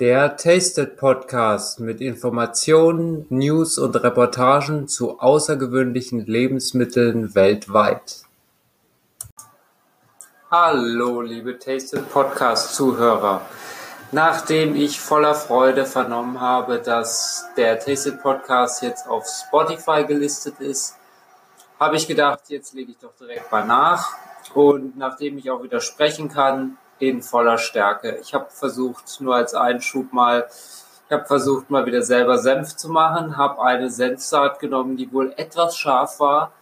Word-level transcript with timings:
Der 0.00 0.38
Tasted 0.38 0.96
Podcast 0.96 1.78
mit 1.78 2.00
Informationen, 2.00 3.26
News 3.28 3.76
und 3.76 3.94
Reportagen 3.96 4.88
zu 4.88 5.20
außergewöhnlichen 5.20 6.24
Lebensmitteln 6.24 7.34
weltweit. 7.34 8.22
Hallo, 10.50 11.20
liebe 11.20 11.58
Tasted 11.58 12.10
Podcast 12.10 12.74
Zuhörer. 12.74 13.42
Nachdem 14.10 14.74
ich 14.74 14.98
voller 14.98 15.34
Freude 15.34 15.84
vernommen 15.84 16.40
habe, 16.40 16.78
dass 16.78 17.44
der 17.58 17.78
Tasted 17.78 18.22
Podcast 18.22 18.82
jetzt 18.82 19.06
auf 19.06 19.26
Spotify 19.26 20.06
gelistet 20.08 20.60
ist, 20.60 20.96
habe 21.78 21.96
ich 21.96 22.08
gedacht, 22.08 22.44
jetzt 22.48 22.72
lege 22.72 22.92
ich 22.92 22.98
doch 22.98 23.12
direkt 23.20 23.52
mal 23.52 23.66
nach. 23.66 24.16
Und 24.54 24.96
nachdem 24.96 25.36
ich 25.36 25.50
auch 25.50 25.62
wieder 25.62 25.82
sprechen 25.82 26.30
kann, 26.30 26.78
in 27.00 27.22
voller 27.22 27.58
Stärke. 27.58 28.16
Ich 28.20 28.34
habe 28.34 28.46
versucht, 28.50 29.20
nur 29.20 29.34
als 29.34 29.54
Einschub 29.54 30.12
mal, 30.12 30.48
ich 31.06 31.12
habe 31.12 31.24
versucht, 31.24 31.70
mal 31.70 31.86
wieder 31.86 32.02
selber 32.02 32.38
Senf 32.38 32.76
zu 32.76 32.88
machen, 32.88 33.36
habe 33.36 33.60
eine 33.62 33.90
Senfsaat 33.90 34.60
genommen, 34.60 34.96
die 34.96 35.12
wohl 35.12 35.32
etwas 35.36 35.76
scharf 35.76 36.20
war 36.20 36.52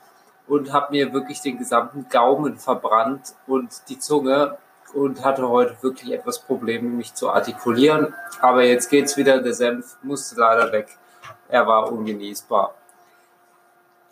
und 0.46 0.72
habe 0.72 0.92
mir 0.92 1.12
wirklich 1.12 1.40
den 1.42 1.58
gesamten 1.58 2.06
Gaumen 2.08 2.58
verbrannt 2.58 3.34
und 3.46 3.70
die 3.88 3.98
Zunge 3.98 4.56
und 4.94 5.24
hatte 5.24 5.48
heute 5.48 5.76
wirklich 5.82 6.12
etwas 6.12 6.38
Probleme, 6.38 6.88
mich 6.88 7.14
zu 7.14 7.30
artikulieren. 7.30 8.14
Aber 8.40 8.62
jetzt 8.62 8.88
geht's 8.88 9.16
wieder. 9.16 9.42
Der 9.42 9.52
Senf 9.52 9.96
musste 10.02 10.40
leider 10.40 10.72
weg. 10.72 10.96
Er 11.48 11.66
war 11.66 11.92
ungenießbar. 11.92 12.74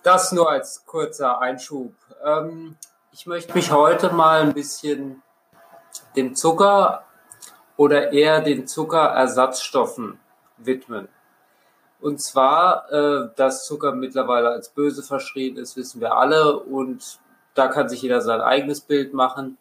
Das 0.03 0.33
nur 0.33 0.51
als 0.51 0.85
kurzer 0.85 1.41
Einschub. 1.41 1.95
Ähm, 2.25 2.77
ich 3.11 3.27
möchte 3.27 3.55
mich 3.55 3.73
heute 3.73 4.11
mal 4.11 4.43
ein 4.43 4.53
bisschen 4.53 5.23
dem 6.17 6.35
Zucker 6.35 7.05
oder 7.77 8.13
eher 8.13 8.41
den 8.41 8.67
Zuckerersatzstoffen 8.67 10.19
widmen. 10.57 11.09
Und 12.01 12.21
zwar, 12.21 12.91
äh, 12.93 13.29
dass 13.37 13.67
Zucker 13.67 13.93
mittlerweile 13.93 14.51
als 14.51 14.69
böse 14.69 15.03
verschrien 15.03 15.57
ist, 15.57 15.77
wissen 15.77 16.01
wir 16.01 16.17
alle 16.17 16.59
und 16.59 17.19
da 17.55 17.69
kann 17.69 17.89
sich 17.89 18.03
jeder 18.03 18.21
sein 18.21 18.41
eigenes 18.41 18.81
Bild 18.81 19.15
machen. 19.15 19.57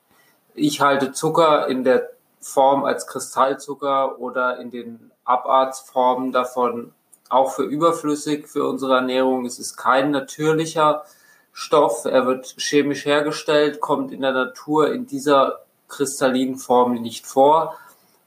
Ich 0.54 0.82
halte 0.82 1.12
Zucker 1.12 1.68
in 1.68 1.84
der 1.84 2.10
Form 2.40 2.84
als 2.84 3.08
Kristallzucker 3.08 4.20
oder 4.20 4.60
in 4.60 4.70
den 4.70 5.12
Abartsformen 5.24 6.32
davon 6.32 6.94
auch 7.30 7.52
für 7.54 7.64
überflüssig 7.64 8.48
für 8.48 8.68
unsere 8.68 8.96
Ernährung. 8.96 9.46
Es 9.46 9.58
ist 9.58 9.78
kein 9.78 10.12
natürlicher 10.12 11.04
Stoff, 11.52 12.06
er 12.06 12.28
wird 12.28 12.56
chemisch 12.58 13.06
hergestellt, 13.06 13.80
kommt 13.80 14.12
in 14.12 14.22
der 14.22 14.34
Natur 14.34 14.92
in 14.92 15.08
dieser 15.08 15.65
kristallinen 15.96 16.58
Form 16.58 16.94
nicht 16.94 17.26
vor 17.26 17.76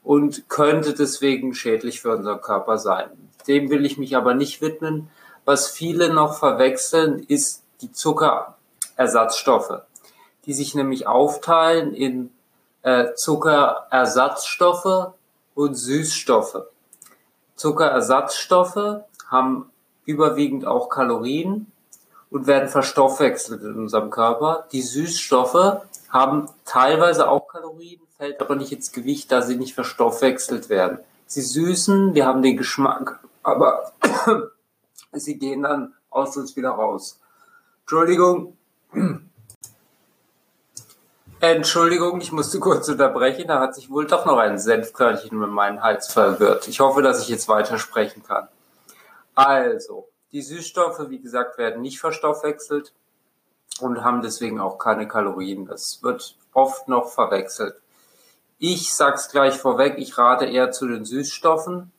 und 0.03 0.49
könnte 0.49 0.95
deswegen 0.95 1.55
schädlich 1.55 2.01
für 2.01 2.17
unseren 2.17 2.41
Körper 2.41 2.79
sein. 2.79 3.11
Dem 3.47 3.71
will 3.71 3.85
ich 3.85 3.99
mich 3.99 4.17
aber 4.17 4.35
nicht 4.35 4.61
widmen. 4.61 5.11
Was 5.45 5.69
viele 5.69 6.13
noch 6.13 6.39
verwechseln, 6.39 7.25
ist 7.29 7.63
die 7.81 7.93
Zuckerersatzstoffe, 7.93 9.83
die 10.47 10.55
sich 10.55 10.75
nämlich 10.75 11.07
aufteilen 11.07 11.95
in 11.95 12.31
äh, 12.83 13.15
Zuckerersatzstoffe 13.15 15.13
und 15.55 15.75
Süßstoffe. 15.75 16.63
Zuckerersatzstoffe 17.57 19.03
haben 19.27 19.71
überwiegend 20.05 20.67
auch 20.67 20.89
Kalorien 20.89 21.71
und 22.31 22.47
werden 22.47 22.69
verstoffwechselt 22.69 23.63
in 23.63 23.75
unserem 23.75 24.11
Körper. 24.11 24.67
Die 24.73 24.83
Süßstoffe 24.83 25.83
haben 26.09 26.49
teilweise 26.65 27.29
auch 27.29 27.49
Kalorien, 27.49 28.01
fällt 28.17 28.41
aber 28.41 28.57
nicht 28.57 28.73
ins 28.73 28.93
Gewicht, 28.93 29.31
da 29.31 29.43
sie 29.43 29.57
nicht 29.57 29.75
verstoffwechselt 29.75 30.69
werden. 30.69 30.99
Sie 31.27 31.43
süßen, 31.43 32.15
wir 32.15 32.27
haben 32.27 32.43
den 32.43 32.57
Geschmack, 32.57 33.21
aber 33.43 33.93
sie 35.13 35.39
gehen 35.39 35.63
dann 35.63 35.95
aus 36.11 36.37
uns 36.37 36.57
wieder 36.57 36.71
raus. 36.71 37.21
Entschuldigung. 37.83 38.57
Entschuldigung, 41.41 42.21
ich 42.21 42.33
musste 42.33 42.59
kurz 42.59 42.89
unterbrechen, 42.89 43.47
da 43.47 43.61
hat 43.61 43.77
sich 43.77 43.91
wohl 43.91 44.07
doch 44.07 44.27
noch 44.27 44.39
ein 44.39 44.59
Senfkörnchen 44.59 45.39
mit 45.39 45.51
meinem 45.51 45.83
Hals 45.83 46.13
verwirrt. 46.13 46.67
Ich 46.67 46.81
hoffe, 46.81 47.01
dass 47.01 47.23
ich 47.23 47.29
jetzt 47.29 47.47
weitersprechen 47.47 48.25
kann. 48.25 48.49
Also, 49.37 50.09
die 50.33 50.43
Süßstoffe, 50.43 51.11
wie 51.11 51.21
gesagt, 51.21 51.57
werden 51.57 51.81
nicht 51.81 52.01
verstoffwechselt 52.01 52.93
und 53.81 54.05
haben 54.05 54.23
deswegen 54.23 54.61
auch 54.61 54.79
keine 54.79 55.07
Kalorien. 55.07 55.67
Das 55.67 56.03
wird 56.03 56.37
oft 56.53 56.89
noch 56.89 57.11
verwechselt. 57.11 57.75
Ich 58.59 58.95
sag's 58.95 59.31
gleich 59.31 59.57
vorweg, 59.57 59.95
ich 59.99 60.19
rate 60.19 60.47
eher 60.47 60.73
zu 60.73 60.89
den 60.89 61.05
Süßstoffen. 61.05 61.93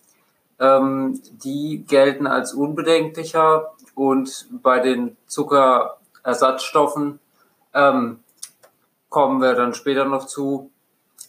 Ähm, 0.60 1.22
die 1.32 1.86
gelten 1.88 2.28
als 2.28 2.54
unbedenklicher 2.54 3.72
und 3.96 4.48
bei 4.52 4.80
den 4.80 5.16
Zuckerersatzstoffen 5.26 7.20
ähm, 7.74 8.20
kommen 9.10 9.42
wir 9.42 9.56
dann 9.56 9.74
später 9.74 10.04
noch 10.04 10.26
zu, 10.26 10.70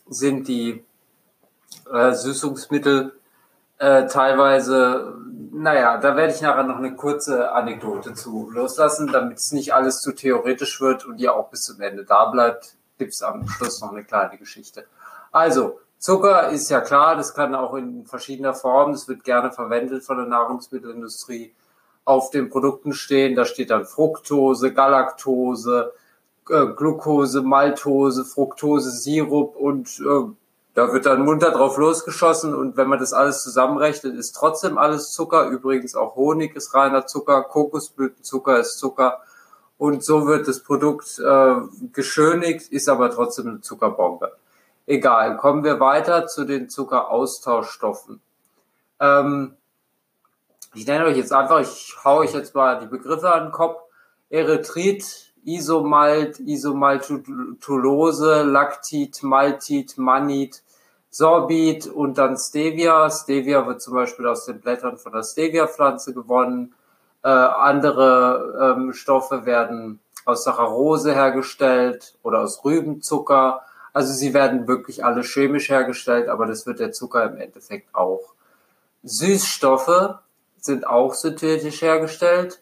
sind 0.09 0.49
die 0.49 0.85
äh, 1.93 2.13
Süßungsmittel 2.13 3.13
äh, 3.79 4.07
teilweise 4.07 5.15
naja, 5.61 5.99
da 5.99 6.17
werde 6.17 6.33
ich 6.33 6.41
nachher 6.41 6.63
noch 6.63 6.79
eine 6.79 6.97
kurze 6.97 7.53
Anekdote 7.53 8.15
zu 8.15 8.51
loslassen, 8.51 9.09
damit 9.13 9.39
es 9.39 9.53
nicht 9.53 9.75
alles 9.75 10.01
zu 10.01 10.13
theoretisch 10.13 10.81
wird 10.81 11.05
und 11.05 11.21
ihr 11.21 11.35
auch 11.35 11.51
bis 11.51 11.63
zum 11.63 11.81
Ende 11.83 12.05
da 12.05 12.25
bleibt. 12.27 12.77
Gibt 12.99 13.13
es 13.13 13.23
am 13.23 13.47
Schluss 13.47 13.81
noch 13.83 13.93
eine 13.93 14.05
kleine 14.05 14.39
Geschichte. 14.39 14.87
Also, 15.33 15.79
Zucker 15.99 16.49
ist 16.49 16.71
ja 16.71 16.81
klar, 16.81 17.15
das 17.15 17.35
kann 17.35 17.55
auch 17.55 17.75
in 17.75 18.07
verschiedener 18.07 18.55
Form, 18.55 18.93
das 18.93 19.07
wird 19.07 19.23
gerne 19.23 19.53
verwendet 19.53 20.03
von 20.03 20.17
der 20.17 20.27
Nahrungsmittelindustrie, 20.27 21.53
auf 22.07 22.31
den 22.31 22.49
Produkten 22.49 22.95
stehen. 22.95 23.37
Da 23.37 23.45
steht 23.45 23.69
dann 23.69 23.85
Fructose, 23.85 24.73
Galaktose, 24.73 25.93
äh, 26.49 26.67
Glucose, 26.75 27.43
Maltose, 27.43 28.25
Fructose, 28.25 28.91
Sirup 28.91 29.57
und 29.57 30.01
äh, 30.01 30.33
da 30.81 30.95
wird 30.95 31.05
dann 31.05 31.27
munter 31.27 31.51
drauf 31.51 31.77
losgeschossen 31.77 32.55
und 32.55 32.79
wenn 32.79 32.89
man 32.89 32.99
das 32.99 33.13
alles 33.13 33.43
zusammenrechnet, 33.43 34.17
ist 34.17 34.33
trotzdem 34.33 34.79
alles 34.79 35.13
Zucker. 35.13 35.49
Übrigens 35.49 35.95
auch 35.95 36.17
Honig 36.17 36.57
ist 36.57 36.73
reiner 36.73 37.07
Zucker, 37.07 37.43
Kokosblütenzucker 37.43 38.59
ist 38.59 38.79
Zucker. 38.79 39.21
Und 39.77 40.03
so 40.03 40.27
wird 40.27 40.49
das 40.49 40.63
Produkt 40.63 41.19
äh, 41.19 41.57
geschönigt, 41.93 42.73
ist 42.73 42.89
aber 42.89 43.11
trotzdem 43.11 43.49
eine 43.49 43.61
Zuckerbombe. 43.61 44.33
Egal, 44.87 45.37
kommen 45.37 45.65
wir 45.65 45.81
weiter 45.81 46.27
zu 46.27 46.47
den 46.47 46.71
Zuckeraustauschstoffen. 46.71 48.23
Ähm, 49.01 49.57
ich 50.73 50.87
nenne 50.87 51.05
euch 51.05 51.19
jetzt 51.19 51.35
einfach, 51.35 51.61
ich 51.61 51.95
hau 52.03 52.21
euch 52.21 52.33
jetzt 52.33 52.55
mal 52.55 52.81
die 52.81 52.87
Begriffe 52.87 53.31
an 53.31 53.49
den 53.49 53.53
Kopf. 53.53 53.83
Erythrit, 54.31 55.35
Isomalt, 55.45 56.41
Isomaltulose, 56.41 58.45
Lactit, 58.45 59.23
Maltit, 59.23 59.99
Mannit, 59.99 60.63
Sorbit 61.11 61.87
und 61.87 62.19
dann 62.19 62.37
Stevia. 62.37 63.11
Stevia 63.11 63.67
wird 63.67 63.83
zum 63.83 63.95
Beispiel 63.95 64.27
aus 64.27 64.45
den 64.45 64.61
Blättern 64.61 64.97
von 64.97 65.13
der 65.13 65.25
Stevia-Pflanze 65.25 66.15
gewonnen. 66.15 66.75
Äh, 67.23 67.29
andere 67.29 68.77
ähm, 68.79 68.93
Stoffe 68.93 69.45
werden 69.45 70.01
aus 70.25 70.45
Saccharose 70.45 71.13
hergestellt 71.13 72.15
oder 72.23 72.41
aus 72.41 72.65
Rübenzucker. 72.65 73.63
Also 73.93 74.13
sie 74.13 74.33
werden 74.35 74.69
wirklich 74.69 75.05
alle 75.05 75.23
chemisch 75.23 75.69
hergestellt, 75.69 76.29
aber 76.29 76.47
das 76.47 76.67
wird 76.67 76.79
der 76.79 76.93
Zucker 76.93 77.25
im 77.25 77.37
Endeffekt 77.39 77.95
auch. 77.95 78.35
Süßstoffe 79.03 80.15
sind 80.59 80.87
auch 80.87 81.15
synthetisch 81.15 81.83
hergestellt. 81.83 82.61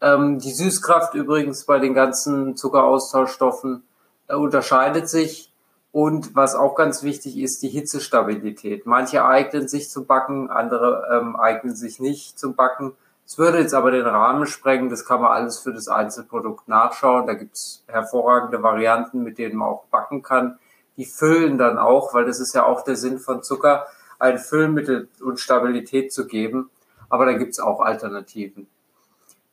Ähm, 0.00 0.38
die 0.38 0.52
Süßkraft 0.52 1.14
übrigens 1.14 1.64
bei 1.64 1.78
den 1.78 1.94
ganzen 1.94 2.56
Zuckeraustauschstoffen 2.56 3.82
äh, 4.28 4.34
unterscheidet 4.34 5.08
sich. 5.08 5.51
Und 5.92 6.34
was 6.34 6.54
auch 6.54 6.74
ganz 6.74 7.02
wichtig 7.02 7.38
ist, 7.38 7.62
die 7.62 7.68
Hitzestabilität. 7.68 8.86
Manche 8.86 9.26
eignen 9.26 9.68
sich 9.68 9.90
zum 9.90 10.06
Backen, 10.06 10.50
andere 10.50 11.06
ähm, 11.12 11.36
eignen 11.36 11.76
sich 11.76 12.00
nicht 12.00 12.38
zum 12.38 12.56
Backen. 12.56 12.94
Es 13.26 13.36
würde 13.36 13.58
jetzt 13.58 13.74
aber 13.74 13.90
den 13.90 14.06
Rahmen 14.06 14.46
sprengen, 14.46 14.88
das 14.88 15.04
kann 15.04 15.20
man 15.20 15.30
alles 15.30 15.58
für 15.58 15.72
das 15.72 15.88
Einzelprodukt 15.88 16.66
nachschauen. 16.66 17.26
Da 17.26 17.34
gibt's 17.34 17.84
hervorragende 17.86 18.62
Varianten, 18.62 19.22
mit 19.22 19.38
denen 19.38 19.56
man 19.56 19.68
auch 19.68 19.84
backen 19.84 20.22
kann. 20.22 20.58
Die 20.96 21.04
füllen 21.04 21.58
dann 21.58 21.78
auch, 21.78 22.14
weil 22.14 22.24
das 22.24 22.40
ist 22.40 22.54
ja 22.54 22.64
auch 22.64 22.82
der 22.82 22.96
Sinn 22.96 23.18
von 23.18 23.42
Zucker, 23.42 23.86
ein 24.18 24.38
Füllmittel 24.38 25.08
und 25.22 25.40
Stabilität 25.40 26.12
zu 26.12 26.26
geben. 26.26 26.70
Aber 27.10 27.26
da 27.26 27.34
gibt's 27.34 27.60
auch 27.60 27.80
Alternativen. 27.80 28.66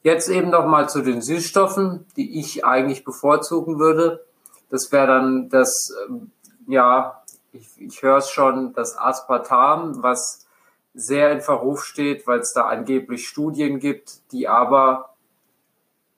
Jetzt 0.02 0.30
eben 0.30 0.50
noch 0.50 0.66
mal 0.66 0.88
zu 0.88 1.02
den 1.02 1.22
Süßstoffen, 1.22 2.06
die 2.16 2.40
ich 2.40 2.64
eigentlich 2.64 3.04
bevorzugen 3.04 3.80
würde. 3.80 4.26
Das 4.70 4.92
wäre 4.92 5.08
dann 5.08 5.50
das, 5.50 5.94
ähm, 6.08 6.32
ja, 6.68 7.24
ich, 7.52 7.68
ich 7.78 8.02
höre 8.02 8.18
es 8.18 8.30
schon, 8.30 8.74
das 8.74 8.98
Aspartam, 8.98 10.04
was 10.04 10.48
sehr 10.94 11.32
in 11.32 11.42
Verruf 11.42 11.84
steht, 11.84 12.28
weil 12.28 12.40
es 12.40 12.54
da 12.54 12.68
angeblich 12.68 13.28
Studien 13.28 13.80
gibt, 13.80 14.32
die 14.32 14.48
aber 14.48 15.10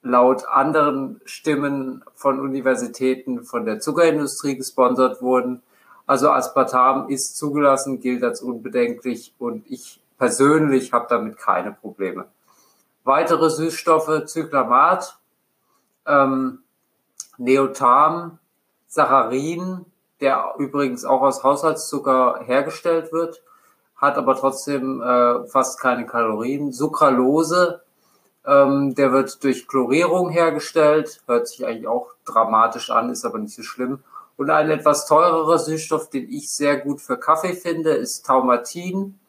laut 0.02 0.48
anderen 0.48 1.22
Stimmen 1.26 2.04
von 2.16 2.40
Universitäten 2.40 3.44
von 3.44 3.66
der 3.66 3.80
Zuckerindustrie 3.80 4.58
gesponsert 4.58 5.22
wurden. 5.22 5.62
Also 6.08 6.32
Aspartam 6.32 7.10
ist 7.10 7.38
zugelassen, 7.38 8.00
gilt 8.00 8.24
als 8.24 8.42
unbedenklich 8.42 9.34
und 9.38 9.70
ich 9.70 10.02
persönlich 10.18 10.94
habe 10.94 11.06
damit 11.10 11.38
keine 11.38 11.72
Probleme. 11.72 12.26
Weitere 13.04 13.50
Süßstoffe, 13.50 14.26
Zyklamat, 14.26 15.18
ähm, 16.06 16.64
Neotam, 17.42 18.38
Saccharin, 18.88 19.86
der 20.20 20.54
übrigens 20.60 21.06
auch 21.06 21.22
aus 21.22 21.44
Haushaltszucker 21.44 22.42
hergestellt 22.46 23.12
wird, 23.12 23.42
hat 23.96 24.18
aber 24.18 24.36
trotzdem 24.36 25.02
äh, 25.02 25.48
fast 25.48 25.80
keine 25.80 26.06
Kalorien. 26.06 26.72
Sucralose, 26.72 27.82
ähm, 28.46 28.94
der 28.96 29.12
wird 29.12 29.44
durch 29.44 29.68
Chlorierung 29.68 30.30
hergestellt, 30.30 31.22
hört 31.26 31.48
sich 31.48 31.66
eigentlich 31.66 31.88
auch 31.88 32.12
dramatisch 32.26 32.92
an, 32.92 33.10
ist 33.10 33.26
aber 33.26 33.40
nicht 33.40 33.56
so 33.56 33.64
schlimm. 33.64 34.04
Und 34.38 34.50
ein 34.50 34.70
etwas 34.70 35.08
teurerer 35.08 35.58
Süßstoff, 35.58 36.10
den 36.10 36.30
ich 36.30 36.52
sehr 36.52 36.78
gut 36.78 37.02
für 37.02 37.18
Kaffee 37.18 37.54
finde, 37.54 37.92
ist 37.92 38.26
Taumatin. 38.26 39.20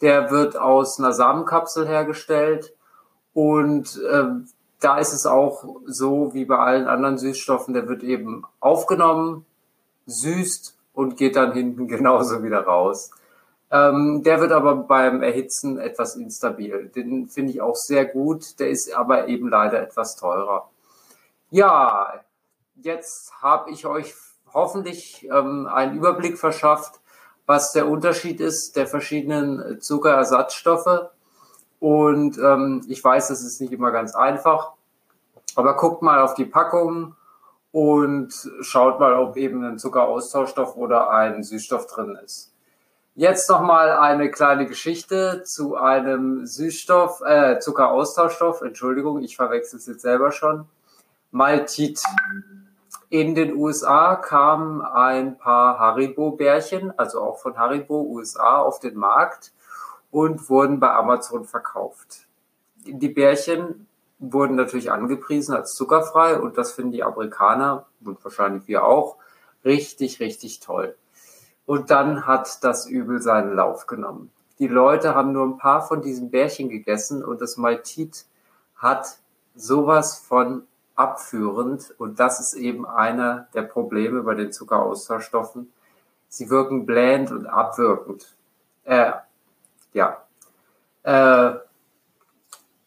Der 0.00 0.30
wird 0.30 0.56
aus 0.56 0.98
einer 0.98 1.12
Samenkapsel 1.12 1.86
hergestellt 1.86 2.74
und 3.32 4.00
äh, 4.02 4.24
da 4.80 4.98
ist 4.98 5.12
es 5.12 5.26
auch 5.26 5.64
so 5.86 6.34
wie 6.34 6.46
bei 6.46 6.58
allen 6.58 6.88
anderen 6.88 7.18
Süßstoffen, 7.18 7.74
der 7.74 7.88
wird 7.88 8.02
eben 8.02 8.44
aufgenommen, 8.60 9.44
süßt 10.06 10.76
und 10.94 11.16
geht 11.16 11.36
dann 11.36 11.52
hinten 11.52 11.86
genauso 11.88 12.42
wieder 12.42 12.62
raus. 12.64 13.10
Ähm, 13.70 14.22
der 14.24 14.40
wird 14.40 14.50
aber 14.50 14.74
beim 14.74 15.22
Erhitzen 15.22 15.78
etwas 15.78 16.16
instabil. 16.16 16.90
Den 16.94 17.28
finde 17.28 17.52
ich 17.52 17.62
auch 17.62 17.76
sehr 17.76 18.04
gut. 18.04 18.58
Der 18.58 18.70
ist 18.70 18.92
aber 18.92 19.28
eben 19.28 19.48
leider 19.48 19.80
etwas 19.80 20.16
teurer. 20.16 20.68
Ja, 21.50 22.20
jetzt 22.74 23.32
habe 23.40 23.70
ich 23.70 23.86
euch 23.86 24.14
hoffentlich 24.52 25.28
ähm, 25.30 25.68
einen 25.68 25.96
Überblick 25.96 26.38
verschafft, 26.38 27.00
was 27.46 27.72
der 27.72 27.88
Unterschied 27.88 28.40
ist 28.40 28.76
der 28.76 28.88
verschiedenen 28.88 29.80
Zuckerersatzstoffe. 29.80 31.10
Und 31.80 32.38
ähm, 32.38 32.84
ich 32.88 33.02
weiß, 33.02 33.28
das 33.28 33.42
ist 33.42 33.60
nicht 33.60 33.72
immer 33.72 33.90
ganz 33.90 34.14
einfach, 34.14 34.72
aber 35.56 35.76
guckt 35.76 36.02
mal 36.02 36.20
auf 36.20 36.34
die 36.34 36.44
Packung 36.44 37.16
und 37.72 38.32
schaut 38.60 39.00
mal, 39.00 39.14
ob 39.14 39.36
eben 39.36 39.64
ein 39.64 39.78
Zuckeraustauschstoff 39.78 40.76
oder 40.76 41.10
ein 41.10 41.42
Süßstoff 41.42 41.86
drin 41.86 42.18
ist. 42.22 42.52
Jetzt 43.14 43.48
noch 43.50 43.62
mal 43.62 43.90
eine 43.92 44.30
kleine 44.30 44.66
Geschichte 44.66 45.42
zu 45.44 45.76
einem 45.76 46.46
Süßstoff, 46.46 47.22
äh, 47.22 47.58
Zuckeraustauschstoff. 47.58 48.62
Entschuldigung, 48.62 49.22
ich 49.22 49.36
verwechsel 49.36 49.78
es 49.78 49.86
jetzt 49.86 50.02
selber 50.02 50.32
schon. 50.32 50.66
Maltit. 51.30 52.02
In 53.08 53.34
den 53.34 53.56
USA 53.56 54.16
kamen 54.16 54.82
ein 54.82 55.36
paar 55.36 55.78
Haribo-Bärchen, 55.78 56.92
also 56.96 57.20
auch 57.20 57.38
von 57.38 57.58
Haribo 57.58 58.00
USA, 58.02 58.58
auf 58.58 58.78
den 58.78 58.96
Markt 58.96 59.52
und 60.10 60.48
wurden 60.50 60.80
bei 60.80 60.90
Amazon 60.90 61.44
verkauft. 61.44 62.26
Die 62.84 63.08
Bärchen 63.08 63.86
wurden 64.18 64.56
natürlich 64.56 64.90
angepriesen 64.90 65.54
als 65.54 65.74
zuckerfrei 65.74 66.38
und 66.38 66.58
das 66.58 66.72
finden 66.72 66.92
die 66.92 67.02
Amerikaner 67.02 67.86
und 68.04 68.22
wahrscheinlich 68.24 68.68
wir 68.68 68.84
auch 68.84 69.16
richtig, 69.64 70.20
richtig 70.20 70.60
toll. 70.60 70.94
Und 71.66 71.90
dann 71.90 72.26
hat 72.26 72.64
das 72.64 72.86
Übel 72.86 73.20
seinen 73.20 73.54
Lauf 73.54 73.86
genommen. 73.86 74.30
Die 74.58 74.68
Leute 74.68 75.14
haben 75.14 75.32
nur 75.32 75.46
ein 75.46 75.56
paar 75.56 75.82
von 75.82 76.02
diesen 76.02 76.30
Bärchen 76.30 76.68
gegessen 76.68 77.24
und 77.24 77.40
das 77.40 77.56
Maltit 77.56 78.26
hat 78.76 79.18
sowas 79.54 80.18
von 80.18 80.66
abführend 80.96 81.94
und 81.98 82.20
das 82.20 82.40
ist 82.40 82.54
eben 82.54 82.86
einer 82.86 83.48
der 83.54 83.62
Probleme 83.62 84.22
bei 84.22 84.34
den 84.34 84.52
Zuckeraustauschstoffen. 84.52 85.72
Sie 86.28 86.50
wirken 86.50 86.84
blähend 86.84 87.30
und 87.30 87.46
abwirkend. 87.46 88.36
Äh, 88.84 89.12
ja. 89.92 90.24
Äh, 91.02 91.54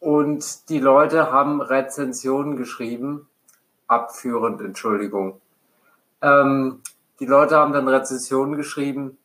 und 0.00 0.68
die 0.68 0.80
Leute 0.80 1.32
haben 1.32 1.60
Rezensionen 1.60 2.56
geschrieben, 2.56 3.28
abführend, 3.86 4.60
Entschuldigung. 4.60 5.40
Ähm, 6.20 6.82
die 7.20 7.26
Leute 7.26 7.56
haben 7.56 7.72
dann 7.72 7.88
Rezensionen 7.88 8.56
geschrieben, 8.56 9.18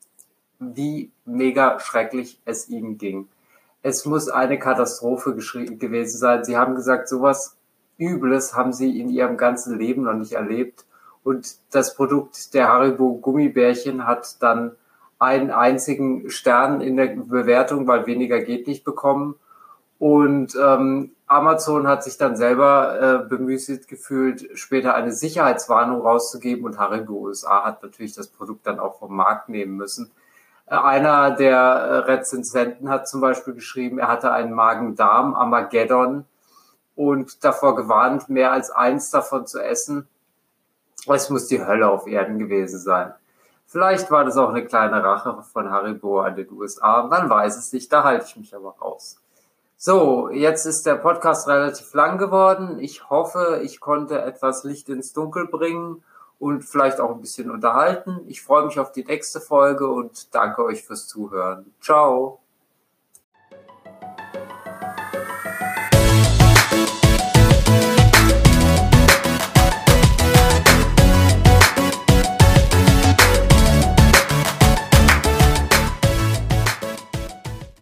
wie 0.60 1.12
mega 1.26 1.80
schrecklich 1.80 2.42
es 2.46 2.70
ihnen 2.70 2.98
ging. 2.98 3.28
Es 3.82 4.06
muss 4.06 4.30
eine 4.30 4.60
Katastrophe 4.60 5.34
gewesen 5.34 6.18
sein. 6.18 6.44
Sie 6.44 6.58
haben 6.58 6.76
gesagt, 6.76 7.08
sowas 7.08 7.58
Übles 7.98 8.54
haben 8.56 8.74
sie 8.74 9.00
in 9.00 9.10
ihrem 9.10 9.38
ganzen 9.38 9.78
Leben 9.78 10.04
noch 10.04 10.14
nicht 10.14 10.34
erlebt. 10.34 10.86
Und 11.24 11.58
das 11.72 11.96
Produkt 11.96 12.54
der 12.54 12.70
Haribo 12.70 13.18
Gummibärchen 13.18 14.06
hat 14.06 14.42
dann 14.42 14.76
einen 15.20 15.52
einzigen 15.52 16.30
Stern 16.30 16.82
in 16.82 16.96
der 16.96 17.08
Bewertung, 17.08 17.86
weil 17.88 18.06
weniger 18.06 18.40
geht 18.40 18.68
nicht 18.68 18.86
bekommen. 18.86 19.36
Und 20.00 20.56
ähm, 20.56 21.12
Amazon 21.28 21.88
hat 21.88 22.06
sich 22.06 22.18
dann 22.18 22.38
selber 22.38 23.24
äh, 23.26 23.28
bemüßigt 23.28 23.90
gefühlt, 23.90 24.58
später 24.58 24.96
eine 24.96 25.12
Sicherheitswarnung 25.12 26.02
rauszugeben 26.02 26.66
und 26.66 26.80
Haribo 26.80 27.14
USA 27.14 27.66
hat 27.66 27.84
natürlich 27.84 28.16
das 28.16 28.30
Produkt 28.30 28.66
dann 28.66 28.80
auch 28.80 28.98
vom 28.98 29.14
Markt 29.14 29.50
nehmen 29.50 29.76
müssen. 29.76 30.10
Äh, 30.68 30.76
einer 30.76 31.32
der 31.32 31.58
äh, 31.58 31.98
Rezensenten 31.98 32.90
hat 32.90 33.10
zum 33.10 33.20
Beispiel 33.20 33.54
geschrieben, 33.54 34.00
er 34.00 34.08
hatte 34.08 34.32
einen 34.32 34.54
Magen-Darm-Armageddon 34.54 36.26
und 36.96 37.44
davor 37.44 37.76
gewarnt, 37.76 38.30
mehr 38.30 38.54
als 38.54 38.72
eins 38.72 39.12
davon 39.12 39.48
zu 39.48 39.60
essen. 39.60 40.08
Es 41.08 41.30
muss 41.30 41.48
die 41.48 41.66
Hölle 41.66 41.90
auf 41.90 42.08
Erden 42.08 42.40
gewesen 42.40 42.80
sein. 42.80 43.14
Vielleicht 43.72 44.10
war 44.10 44.26
das 44.26 44.36
auch 44.36 44.50
eine 44.50 44.66
kleine 44.66 45.04
Rache 45.04 45.44
von 45.44 45.70
Haribo 45.70 46.22
an 46.22 46.36
den 46.36 46.52
USA. 46.52 47.04
Man 47.04 47.30
weiß 47.30 47.56
es 47.56 47.72
nicht, 47.72 47.94
da 47.94 48.04
halte 48.04 48.26
ich 48.26 48.36
mich 48.36 48.56
aber 48.56 48.76
raus. 48.82 49.22
So, 49.78 50.32
jetzt 50.32 50.66
ist 50.66 50.88
der 50.88 50.96
Podcast 50.96 51.48
relativ 51.48 51.94
lang 51.94 52.18
geworden. 52.18 52.80
Ich 52.80 53.12
hoffe, 53.12 53.62
ich 53.64 53.80
konnte 53.80 54.24
etwas 54.24 54.64
Licht 54.64 54.90
ins 54.90 55.14
Dunkel 55.14 55.48
bringen 55.48 56.04
und 56.40 56.66
vielleicht 56.66 57.00
auch 57.00 57.12
ein 57.12 57.22
bisschen 57.22 57.52
unterhalten. 57.52 58.22
Ich 58.26 58.42
freue 58.42 58.66
mich 58.66 58.80
auf 58.80 58.92
die 58.92 59.06
nächste 59.06 59.40
Folge 59.40 59.88
und 59.88 60.34
danke 60.34 60.64
euch 60.64 60.84
fürs 60.84 61.08
Zuhören. 61.08 61.72
Ciao. 61.80 62.40